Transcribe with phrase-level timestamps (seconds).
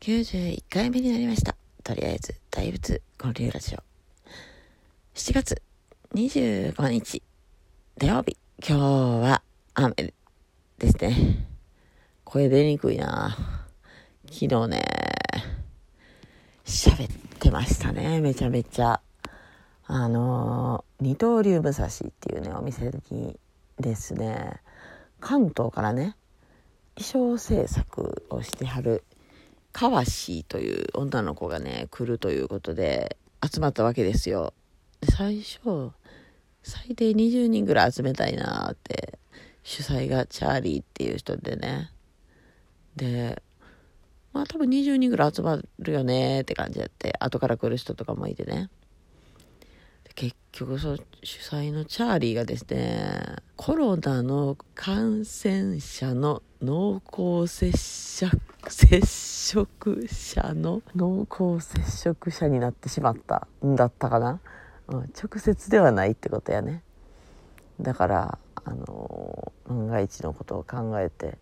[0.00, 1.54] 91回目になりました。
[1.84, 3.82] とりあえず、大仏交流ラジオ。
[5.14, 5.60] 7月
[6.14, 7.22] 25日、
[7.98, 8.38] 土曜日。
[8.66, 9.42] 今日は
[9.74, 10.14] 雨
[10.78, 11.46] ですね。
[12.24, 13.36] 声出にくいな
[14.24, 14.82] 昨日ね、
[16.64, 19.02] 喋ってましたね、めちゃめちゃ。
[19.84, 23.38] あの、二刀流武蔵っていうね、お店に
[23.78, 24.62] ですね、
[25.20, 26.16] 関東からね、
[26.96, 29.04] 衣装制作をしてはる
[29.72, 34.52] かわしという女の子がね来るということで集まったわけですよ。
[35.02, 35.92] 最初
[36.62, 39.18] 最低20人ぐらい集めたいなって
[39.62, 41.90] 主催がチャーリーっていう人でね。
[42.96, 43.42] で
[44.32, 48.68] まあ多分20人ぐらい集まるよねって感じやって後から来る人とかもいてね。
[50.52, 64.40] 局そ主催のチャーリーがですねコロナの感染者の濃厚接触接触者の濃厚接触者になってしまったんだったかな、
[64.88, 66.82] うん、直接ではないってことやね。
[67.80, 71.38] だからあの万が一のことを考えて、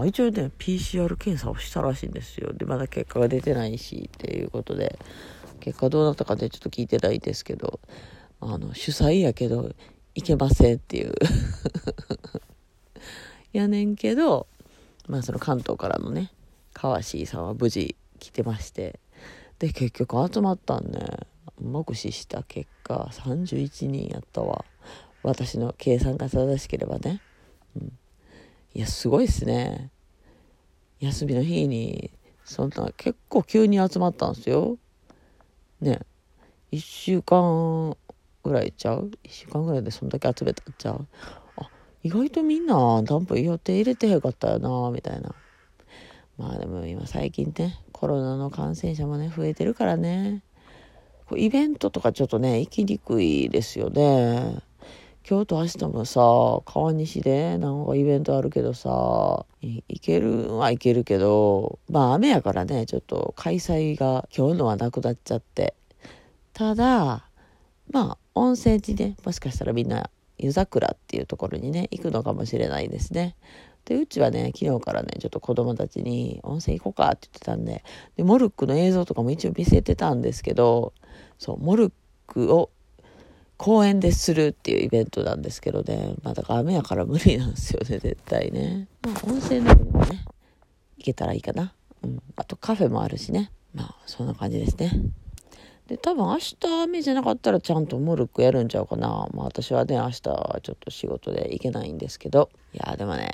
[0.00, 2.52] あ一応ね PCR 検査をしたらしいんですよ。
[2.52, 4.98] でまだ結果が出てないしっていうことで。
[5.58, 7.80] 結果どうなったかでちょっと聞いてないですけど。
[8.40, 9.74] あの主催やけど
[10.14, 11.14] いけませんっていう。
[13.52, 14.46] やねんけど
[15.08, 16.32] まあその関東からのね
[16.74, 19.00] 川椎さんは無事来てまして。
[19.58, 21.00] で結局集まったんね。
[21.58, 24.64] 目視した結果31人やったわ。
[25.22, 27.20] 私の計算が正しければね、
[27.74, 27.98] うん、
[28.76, 29.90] いやすごいっすね。
[31.00, 32.10] 休みの日に
[32.44, 34.76] そんな結構急に集まったんですよ。
[35.80, 36.00] ね。
[36.72, 37.96] 1週間
[38.44, 41.06] ぐらいちゃう？1週間ぐらいでそんだけ集めたんちゃう？
[41.56, 41.70] あ
[42.02, 45.34] 意外とみんなダンプ予定入れてへんかったよなみたいな。
[46.36, 50.42] まあでも今最近ねコロナの感染者もね増えてるからね。
[51.34, 54.58] イベントとかちょっとね行きにくいですよね。
[55.28, 56.20] 今日と明日もさ
[56.72, 60.56] 川西でなんかイベントあるけどさ行ける？
[60.56, 65.74] は行けるけどまあ雨やからねちょっと開催が今日のはなくなっちゃって。
[66.52, 67.28] ただ
[67.90, 73.34] まあ温泉地ねもしかしたらみんな湯桜っていうところにね行くのかもしれないですね。
[73.84, 77.82] でうちはね昨日からねちょっと子供たちに温泉行こうかって言ってたんで
[78.16, 80.92] でモルックの映像とかも一応見せてたんですけど
[81.36, 81.92] そうモルッ
[82.28, 82.70] クを
[83.56, 86.14] 公園でするっていうイベントなんですけどね。
[86.22, 88.88] まあだから雨やから無理なんですよね、絶対ね。
[89.02, 90.24] まあ温泉だけでもね、
[90.98, 91.72] 行けたらいいかな。
[92.02, 92.22] うん。
[92.36, 93.50] あとカフェもあるしね。
[93.74, 94.90] まあそんな感じですね。
[95.86, 99.28] で、多分明日雨じゃなかったらちゃんとモルックやるんちゃうかな。
[99.32, 102.50] まあ私はね、明日はちょっと仕事で行けないんですけど。
[102.74, 103.30] いや、でもね、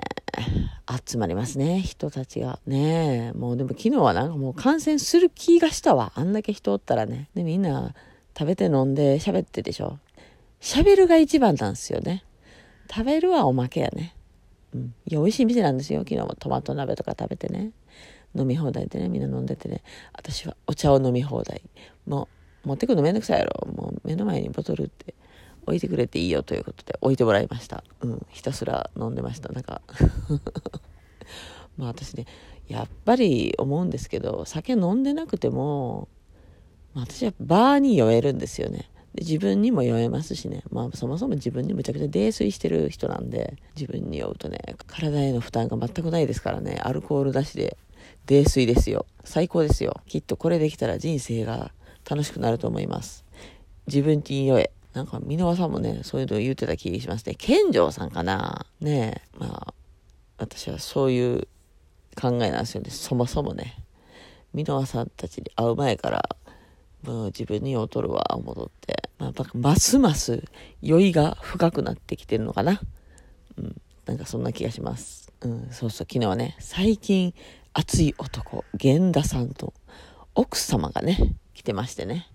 [1.07, 2.61] 集まりますね、人たちが。
[2.67, 6.13] ねもうでも昨日はなんかもう感染する気がしたわ。
[6.15, 7.29] あんだけ人おったらね。
[7.35, 7.95] で、みんな
[8.39, 9.99] 食べて飲んで喋ってでしょ。
[10.63, 12.25] 喋るが一番なんですよね。
[12.89, 14.15] 食べるはおまけやね。
[14.73, 14.95] うん。
[15.07, 16.01] いや、美味しい店なんですよ。
[16.01, 17.73] 昨日もトマト鍋とか食べてね。
[18.37, 19.83] 飲み放題でね、みんな飲んでてね。
[20.15, 21.63] 私はお茶を飲み放題。
[22.07, 22.29] も
[22.65, 23.73] う、持ってくのめんどくさいやろ。
[23.73, 25.15] もう目の前にボトルって
[25.67, 27.83] 置いてくれていいよということで置いてもらいました。
[28.01, 28.27] うん。
[28.31, 29.49] ひたすら飲んでました。
[29.49, 29.83] なんか
[31.77, 32.27] まあ私ね、
[32.69, 36.07] やっぱり思うんですけど、酒飲んでなくても、
[36.95, 38.92] まあ、私はバーに酔えるんですよね。
[39.15, 46.81] で自分にも酔えますしね、まあ、そもそも自分にむちゃくちゃ泥酔してる人なんで自分に酔うとね体への負担が全くないですからね。
[46.83, 47.77] アルコールなしで
[48.27, 49.05] 泥酔ですよ。
[49.25, 50.01] 最高ですよ。
[50.07, 51.73] きっとこれできたら人生が
[52.09, 53.25] 楽しくなると思います。
[53.87, 54.71] 自分に酔え。
[54.95, 57.35] なんか箕輪さんもねそういうのを言ってた気がしますね。
[57.37, 58.67] 健丈さんかな？
[58.81, 59.39] ねえ。
[59.39, 59.75] まあ
[60.39, 61.49] 私はそういう
[62.21, 62.91] 考えなんですよね。
[62.91, 63.77] そもそもね。
[64.55, 66.29] 箕輪さんたちに会う前から
[67.03, 69.02] もう自分に劣るわ、戻って。
[69.23, 70.43] まあ、ますます
[70.81, 72.81] 酔いが深くなってきてるのかな。
[73.57, 73.81] うん。
[74.07, 75.33] なんかそんな気がします。
[75.43, 77.35] うん、そうそう、昨日はね、最近
[77.73, 79.75] 熱い男、源田さんと
[80.35, 82.29] 奥様がね、来てましてね。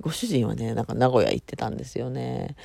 [0.00, 2.56] ご主人はね、なんか名古屋行ってたんですよね。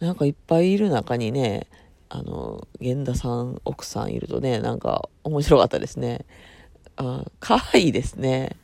[0.00, 1.68] なんかいっぱいいる中にね、
[2.08, 6.26] あの、源田さん、奥さんいるとね、なんか面白かったですね。
[6.96, 8.56] あ、可愛いですね。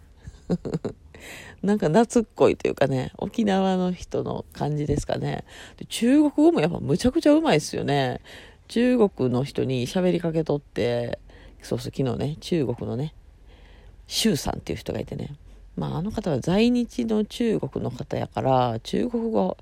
[1.63, 5.45] なんか夏っこいというかね、沖縄の人の感じですかね。
[5.77, 8.21] で中国語もやっぱむちゃくちゃうまいですよね。
[8.69, 11.19] 中国の人に喋りかけとって、
[11.63, 13.15] そうそう、昨日ね、中国のね、
[14.07, 15.35] 周さんっていう人がいてね、
[15.77, 19.57] まああの方は在日の中国の方やから、中国語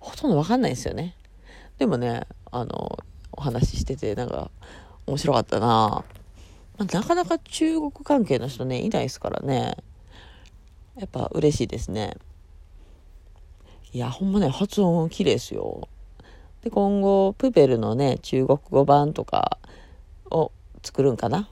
[0.00, 1.14] ほとんどわかんないですよね。
[1.78, 2.98] でもね、あの、
[3.32, 4.50] お話ししてて、なんか、
[5.06, 6.04] 面白かったなま
[6.78, 9.76] あ、なかなか中国関係の人ね、いないですからね。
[11.00, 12.14] やっぱ嬉しいですね。
[13.94, 15.88] いや、ほんまね、発音綺麗ですよ。
[16.62, 19.58] で、今後、プペルのね、中国語版とか
[20.30, 20.52] を
[20.82, 21.48] 作るんかな。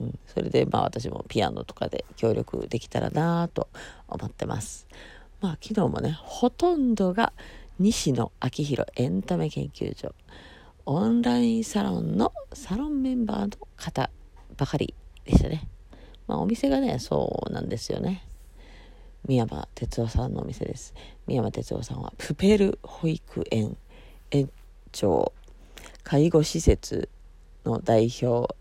[0.00, 3.68] うん、それで、まあ私もピアノとかで協力できたらなと
[4.08, 4.88] 思ってます。
[5.40, 7.32] まあ昨日もね、ほとんどが
[7.78, 10.12] 西野昭弘エンタメ研究所。
[10.86, 14.10] オンラインサロンのサロンメンバーの方
[14.56, 14.92] ばかり
[15.24, 15.68] でしたね。
[16.26, 18.27] まあお店がね、そうなんですよね。
[19.26, 20.94] 宮山哲夫さんのお店です。
[21.26, 23.76] 宮山哲夫さんはプペル保育園
[24.30, 24.50] 園
[24.92, 25.32] 長、
[26.02, 27.08] 介護施設
[27.64, 28.54] の代表、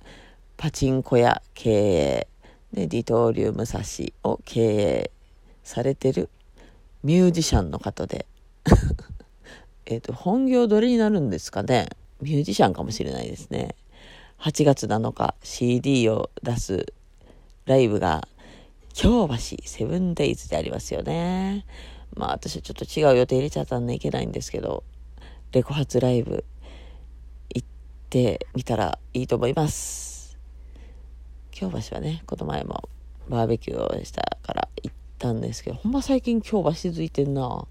[0.58, 2.28] パチンコ屋経営、
[2.74, 5.12] で、ディトーリウムサシを経営
[5.64, 6.30] されてる
[7.04, 8.26] ミュージシャンの方で
[9.86, 11.88] えと、本業どれになるんですかね？
[12.22, 13.76] ミュージシャンかもしれないですね。
[14.40, 16.94] 8月7日 CD を出す
[17.66, 18.28] ライブが
[18.98, 21.68] 京橋セブンデイズでありますよね。
[22.16, 24.84] まあ私はちょっと違う予定入れちゃったんでいけないんですけど、
[25.52, 26.44] レコ発ライブ
[27.54, 27.68] 行っ
[28.10, 30.36] てみたらいいと思います。
[31.52, 32.90] 京橋はね、この前も
[33.30, 37.68] バーベキューをしたから行ったんですけど、ほんま最近京橋続いてんな。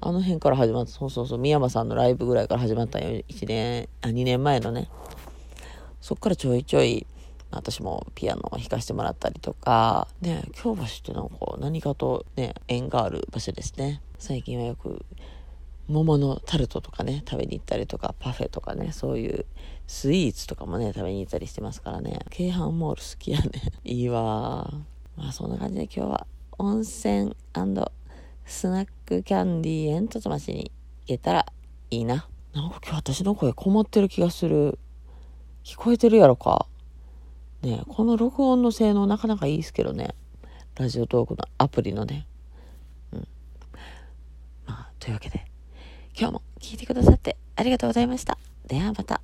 [0.00, 3.22] あの辺から始まった、そうそうそう、三山さんのライブぐらいから始まったよ。
[3.28, 4.88] 1年、あ、2年前のね。
[6.00, 7.06] そっからちょいちょい、
[7.50, 14.02] 私もピアノを弾かせてもらったりとか、ね、京橋ってなんか何かとね、縁がある場所ですね。
[14.18, 15.04] 最近はよく、
[15.88, 19.46] 桃のタルトとかね、食べに行ったりとか、パフェとかね、そういう
[19.86, 22.18] スイーツとかもね、食べに行ったりしてますからね。
[22.30, 23.50] 京阪モール好きやね。
[23.84, 24.72] いいわ
[25.16, 26.26] まあそんな感じで今日は
[26.58, 27.34] 温泉
[28.44, 30.70] スナックキャンディー煙突町に
[31.00, 31.46] 行けたら
[31.90, 32.28] いいな。
[32.54, 34.78] なんか今日私の声こもってる気がする。
[35.64, 36.66] 聞こえてるやろか。
[37.62, 40.14] ねこの録音の性能なかなかいいですけどね。
[40.76, 42.26] ラジオトークのアプリのね。
[43.12, 43.28] うん。
[44.66, 45.46] まあ、というわけで、
[46.18, 48.38] 今日も聞いてくださってありがとうございました。
[48.66, 49.20] ではまた。